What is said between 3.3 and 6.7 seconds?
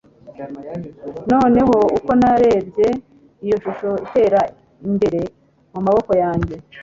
iyo shusho itera imbere mumaboko yanjye